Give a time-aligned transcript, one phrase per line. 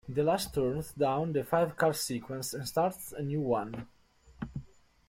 [0.09, 3.87] The last turns down the five-card sequence and starts a new one.